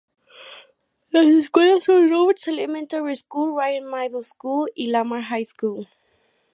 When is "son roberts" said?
1.83-2.47